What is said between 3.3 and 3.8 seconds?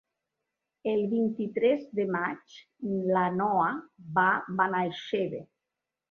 Noa